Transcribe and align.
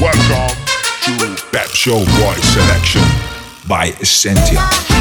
Welcome 0.00 0.56
to 1.04 1.36
Pep 1.52 1.68
Show 1.68 1.98
Boys 1.98 2.42
Selection 2.42 3.02
by 3.68 3.90
Essentia. 4.00 4.97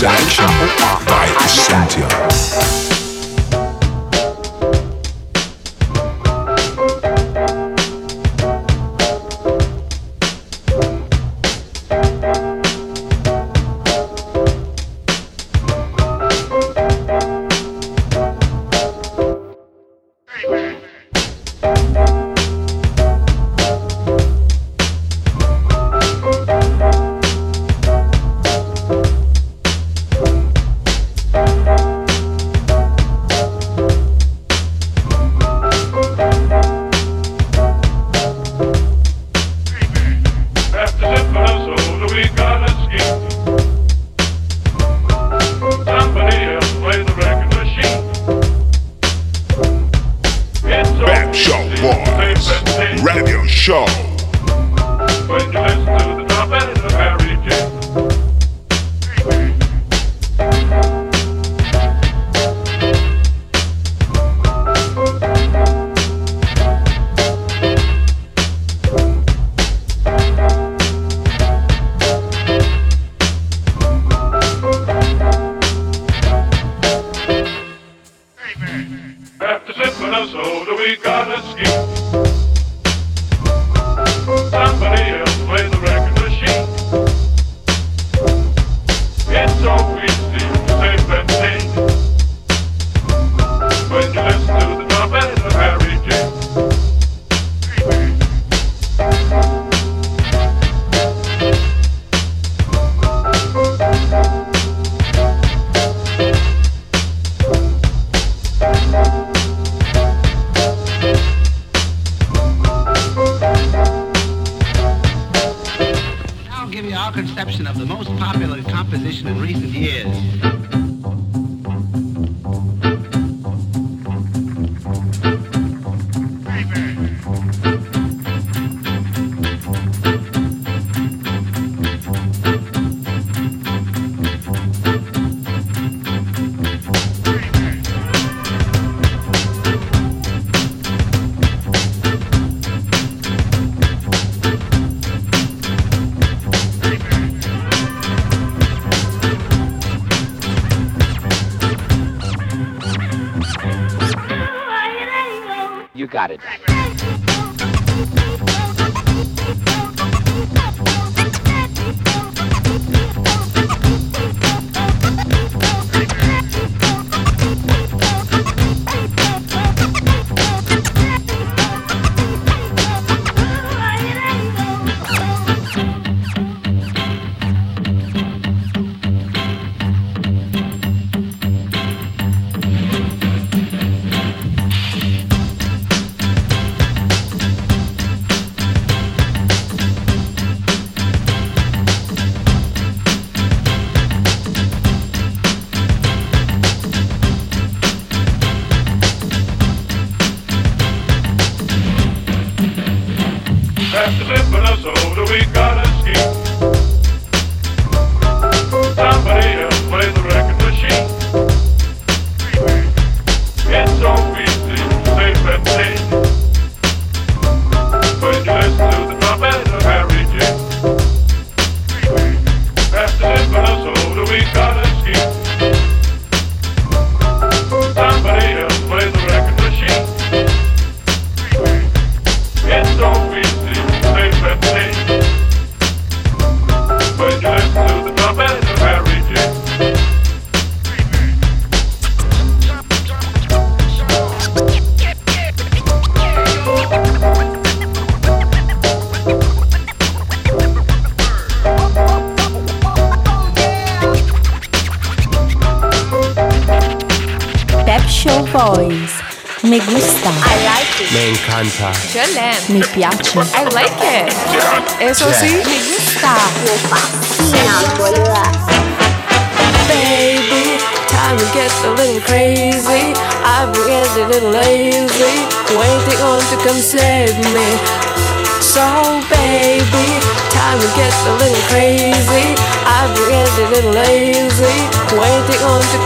Selection 0.00 0.46
by 1.04 1.26
Essentia. 1.44 2.19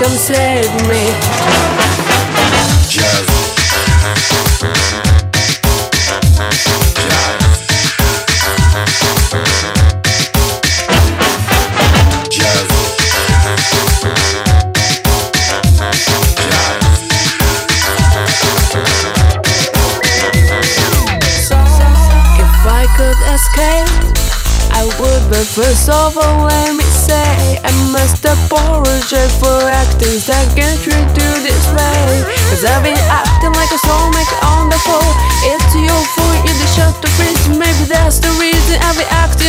come 0.01 0.17
save 0.17 0.73
me. 0.89 1.74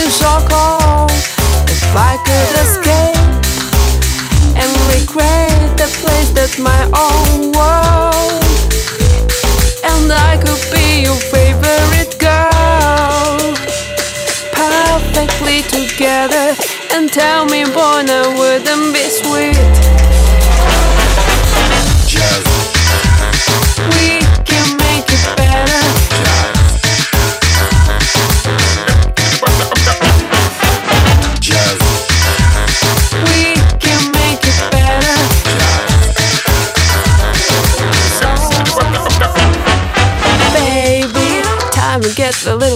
is 0.06 0.22
your. 0.22 1.08
If 1.68 1.84
I 1.96 2.14
could 2.28 2.54
escape 2.64 3.18
and 4.62 4.72
recreate 4.94 5.72
the 5.82 5.90
place 6.02 6.30
that's 6.32 6.60
my 6.60 6.82
own 6.94 7.52
world, 7.58 8.44
and 9.84 10.06
I 10.12 10.38
could 10.44 10.64
be 10.72 11.04
your 11.08 11.20
favorite 11.34 12.14
girl, 12.20 13.56
perfectly 14.53 15.62
together. 15.74 16.56
And 16.94 17.12
tell 17.12 17.46
me, 17.46 17.64
boy, 17.66 18.06
I 18.06 18.34
wouldn't 18.38 18.94
be 18.94 19.06
sweet. 19.10 20.04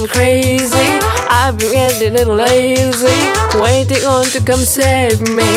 crazy. 0.10 0.90
I've 1.30 1.58
been 1.58 1.72
getting 1.72 2.28
lazy, 2.28 3.20
waiting 3.60 4.04
on 4.06 4.26
to 4.26 4.42
come 4.44 4.60
save 4.60 5.22
me. 5.22 5.50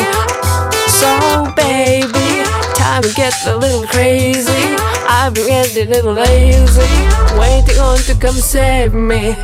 So 0.87 1.51
baby, 1.55 2.43
time 2.75 3.03
to 3.03 3.13
get 3.15 3.33
a 3.47 3.57
little 3.57 3.85
crazy. 3.87 4.75
I've 5.09 5.33
been 5.33 5.47
getting 5.47 6.05
lazy, 6.05 6.91
waiting 7.37 7.79
on 7.79 7.97
to 8.07 8.15
come 8.19 8.35
save 8.35 8.93
me. 8.93 9.35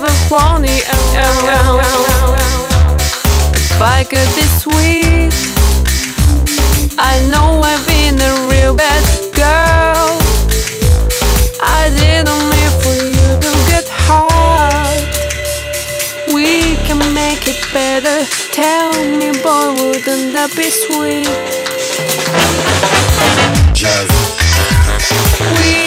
never 0.00 0.12
want 0.30 0.64
it. 0.64 0.84
If 3.54 3.80
I 3.80 4.04
could 4.04 4.30
be 4.36 4.46
sweet, 4.62 5.32
I 6.98 7.20
know 7.30 7.60
I've 7.62 7.86
been 7.86 8.20
a 8.20 8.48
real 8.50 8.74
bad 8.74 9.04
girl. 9.34 10.18
I 11.62 11.88
didn't 12.00 12.44
mean 12.52 12.72
for 12.82 12.96
you 13.16 13.28
to 13.44 13.52
get 13.70 13.88
hurt. 13.88 15.08
We 16.34 16.76
can 16.86 17.00
make 17.14 17.48
it 17.48 17.60
better. 17.72 18.26
Tell 18.52 18.92
me, 18.92 19.32
boy, 19.42 19.72
wouldn't 19.80 20.32
that 20.34 20.52
be 20.56 20.70
sweet? 20.70 21.26
Jazz. 23.74 24.08
We 25.52 25.85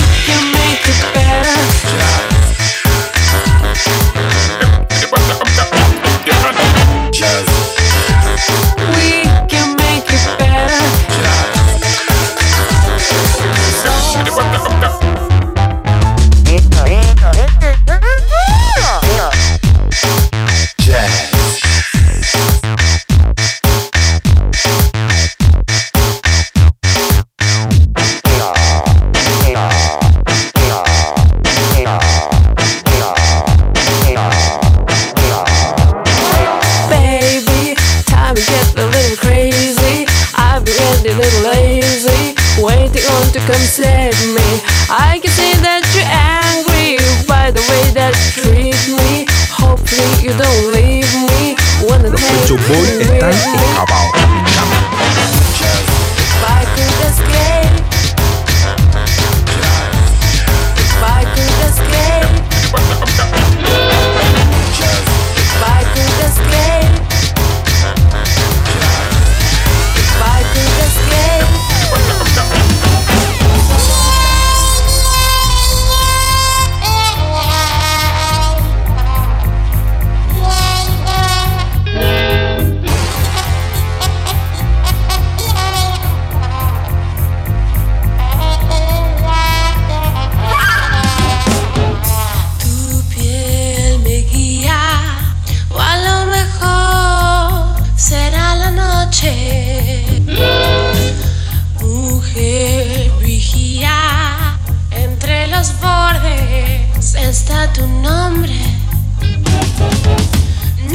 los 105.60 105.74
bordes 105.82 107.16
está 107.16 107.74
tu 107.74 107.86
nombre. 107.86 108.56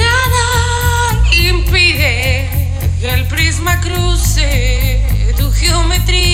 Nada 0.03 0.46
impide 1.38 2.72
que 2.98 3.11
el 3.11 3.27
prisma 3.27 3.79
cruce 3.83 5.35
tu 5.37 5.53
geometría. 5.53 6.34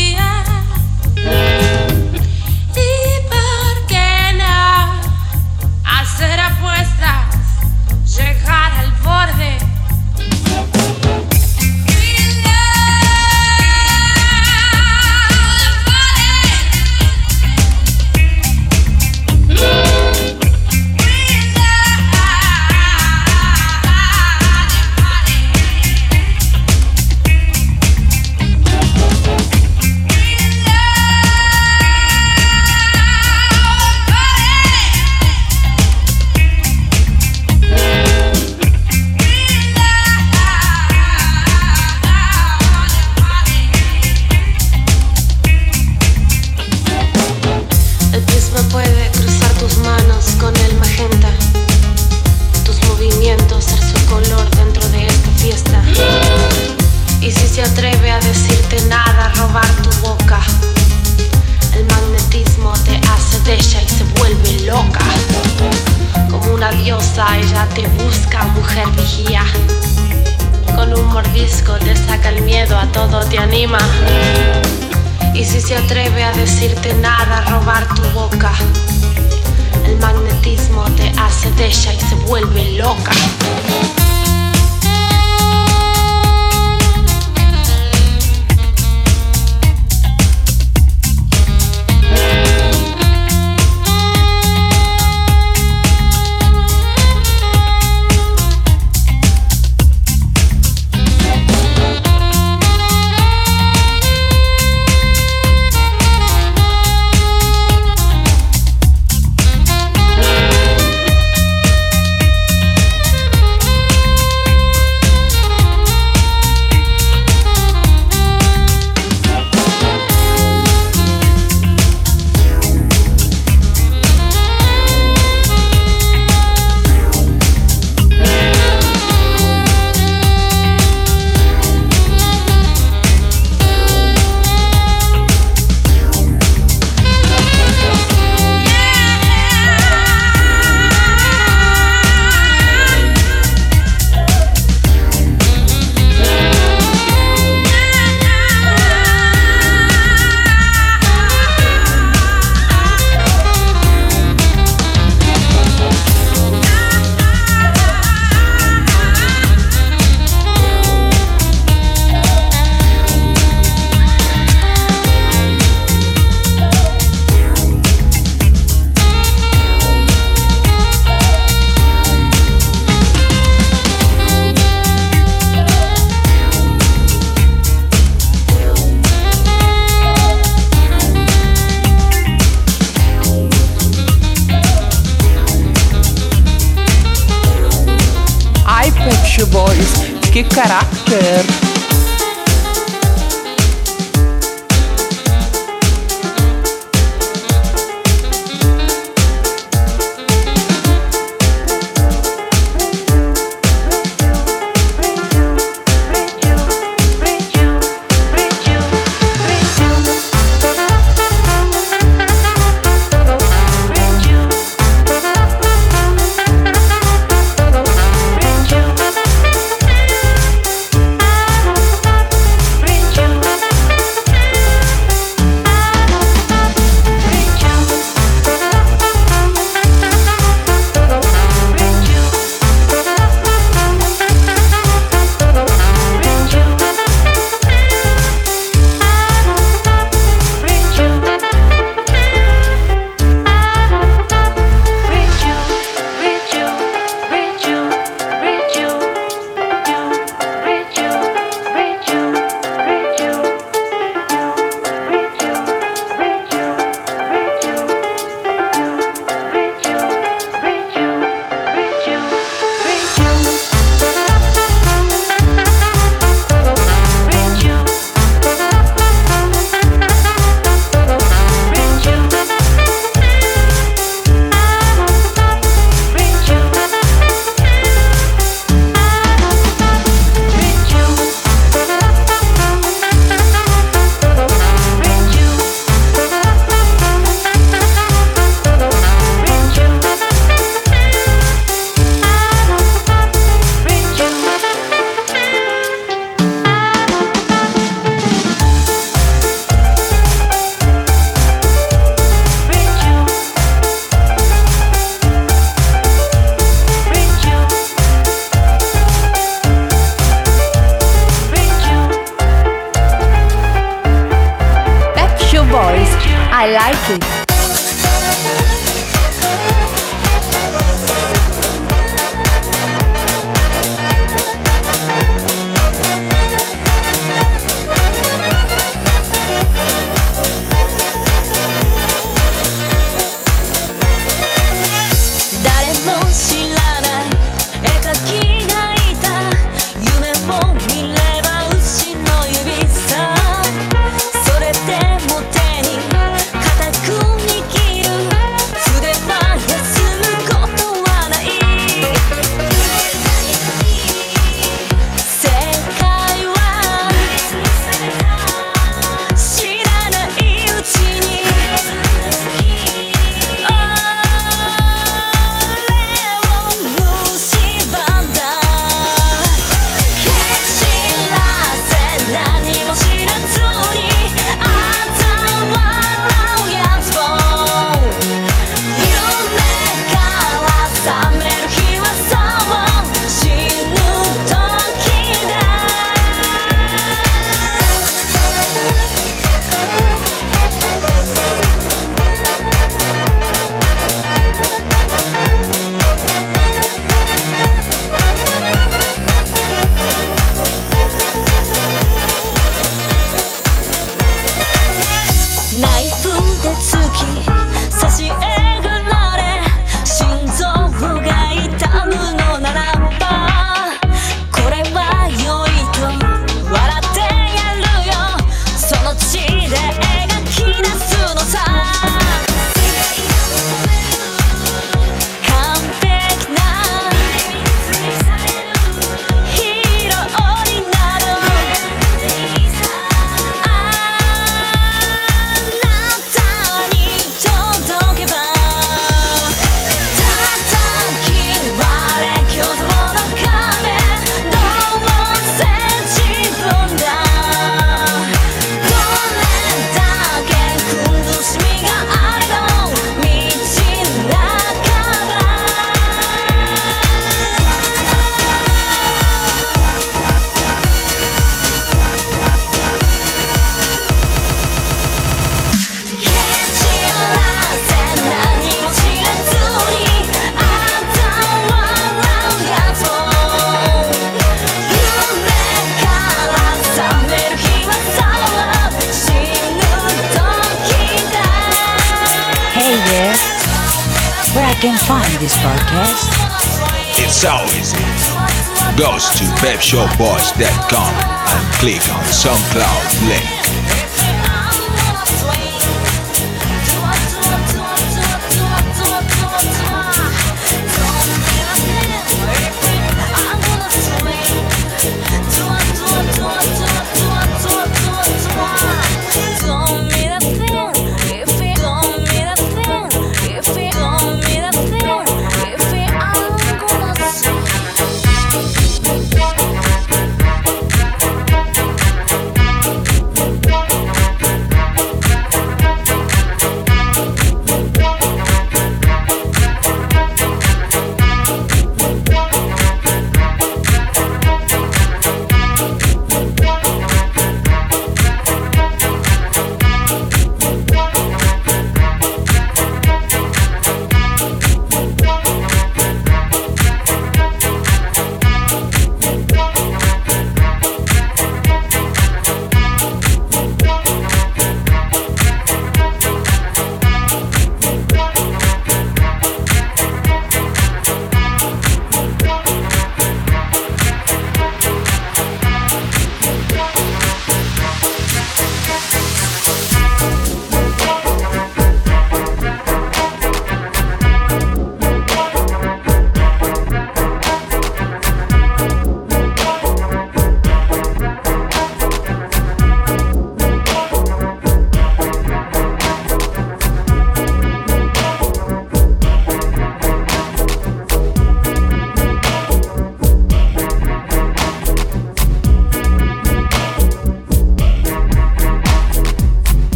pepshowboys.com 489.61 491.15
and 491.53 491.75
click 491.75 492.01
on 492.15 492.25
SoundCloud 492.25 493.29
link. 493.29 493.80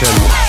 Boys 0.00 0.47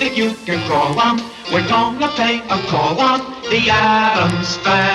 if 0.00 0.16
you 0.16 0.34
can 0.44 0.60
crawl 0.68 0.98
on. 0.98 1.20
We're 1.52 1.66
gonna 1.68 2.08
play 2.08 2.38
a 2.38 2.58
call 2.68 3.00
on 3.00 3.20
the 3.50 3.70
Addams 3.70 4.56
Family. 4.58 4.85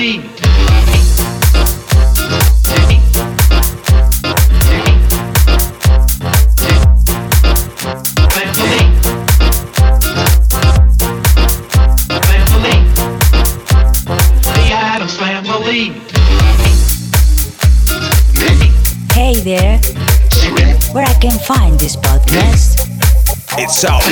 lead. 0.00 0.22
Hey 19.12 19.40
there, 19.40 19.78
where 20.92 21.04
I 21.04 21.14
can 21.20 21.38
find 21.40 21.78
this 21.78 21.96
podcast? 21.96 22.88
It's 23.58 23.84
out. 23.84 24.02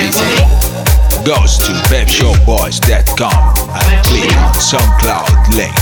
Goes 1.25 1.59
to 1.59 1.73
pepshowboys.com. 1.89 3.68
Click 4.03 4.31
SoundCloud 4.55 5.55
link. 5.55 5.75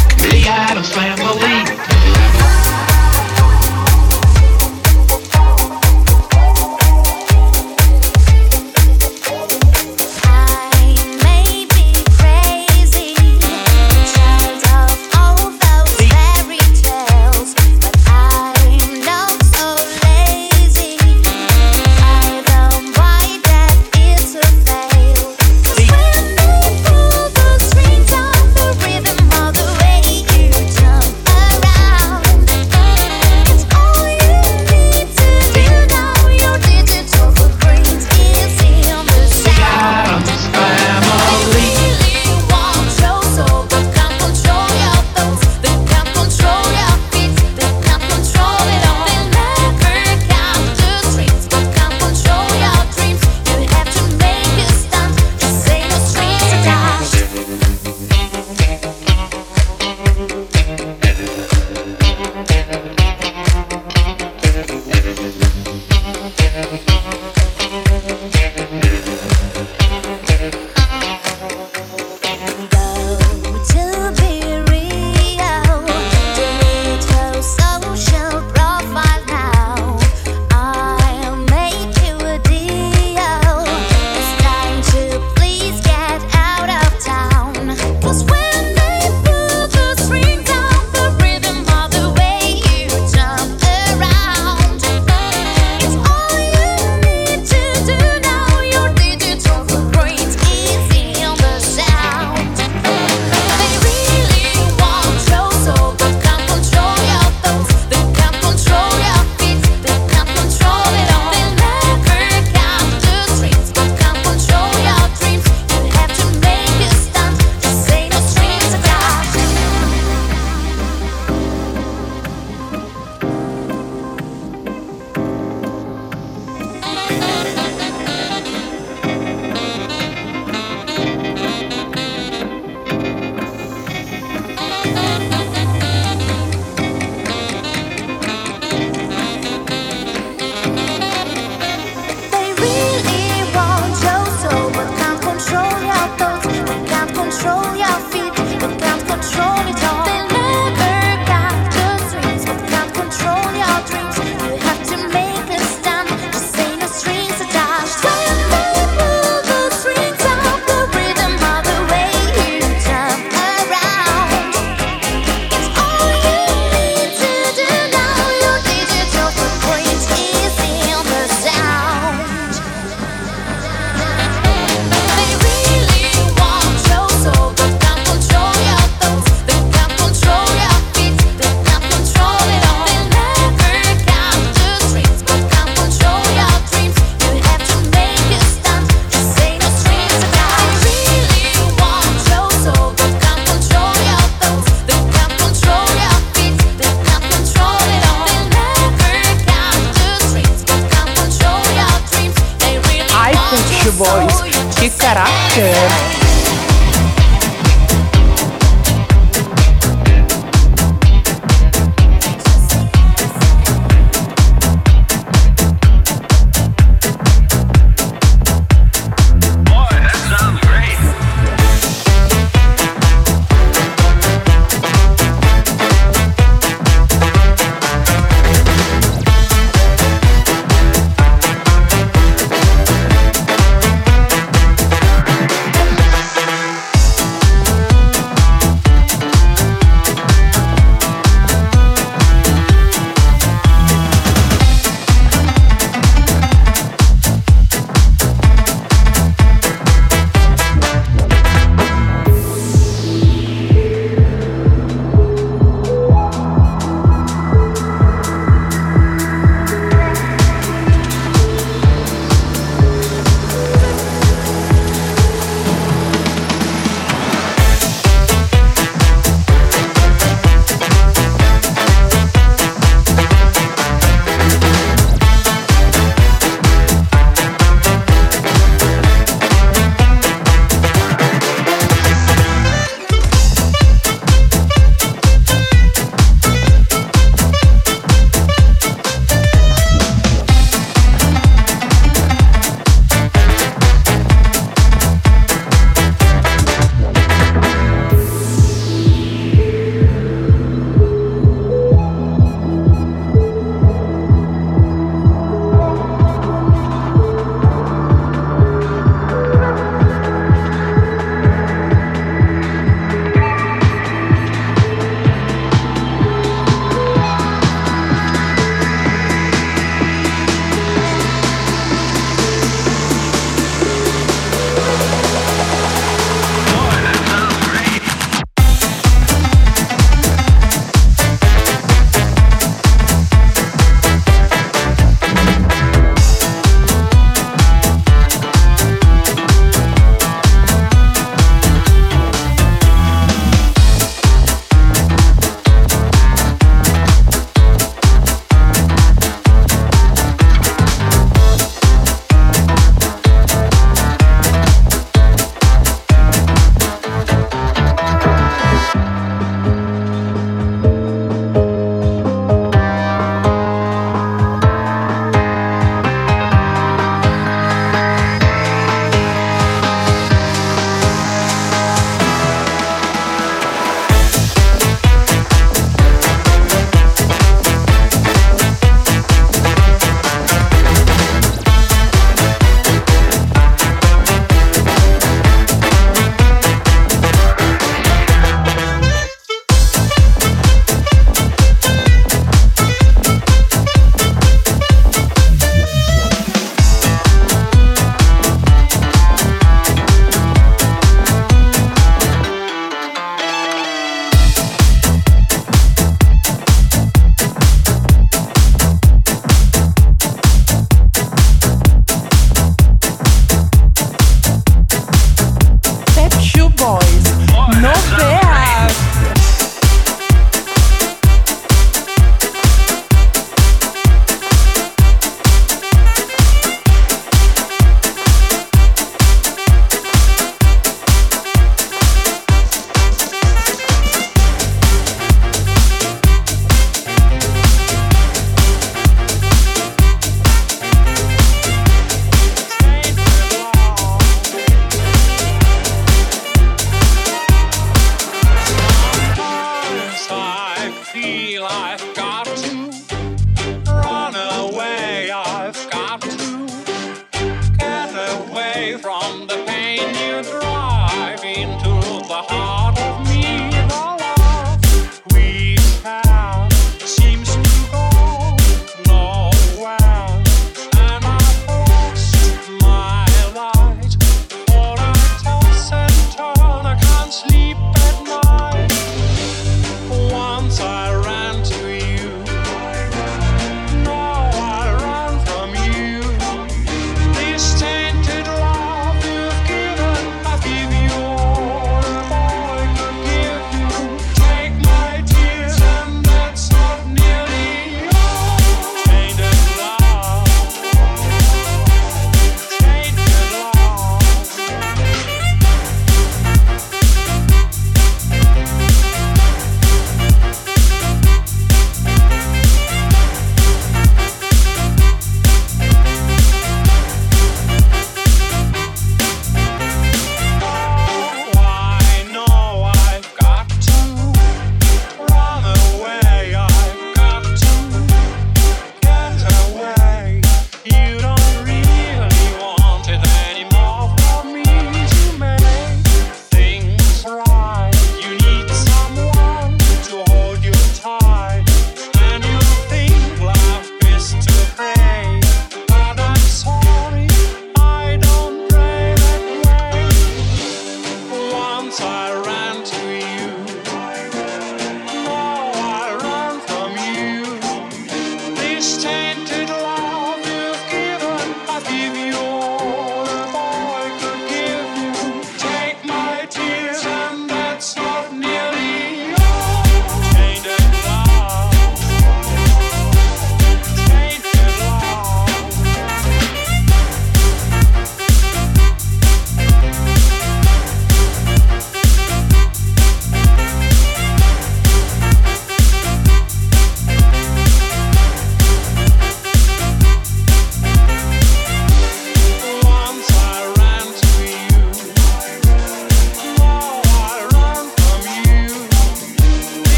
Nation. 205.56 206.25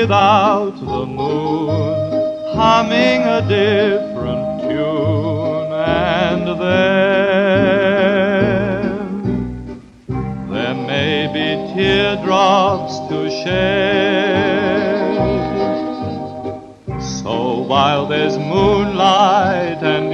Without 0.00 0.74
the 0.90 1.06
moon. 1.06 1.94
humming 2.56 3.22
a 3.38 3.40
different 3.48 4.60
tune, 4.62 5.72
and 5.72 6.46
then 6.62 6.94
there 10.52 10.78
may 10.92 11.16
be 11.36 11.48
teardrops 11.74 12.94
to 13.08 13.18
shed. 13.40 15.14
So 17.22 17.34
while 17.72 18.04
there's 18.06 18.36
moonlight 18.38 19.80
and 19.82 20.13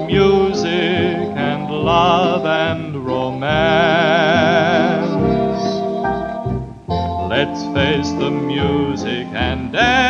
face 7.75 8.11
the 8.13 8.31
music 8.31 9.27
and 9.29 9.73
dance, 9.73 10.10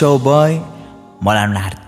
Los 0.00 0.22
Pep 0.22 0.60
Show 1.20 1.83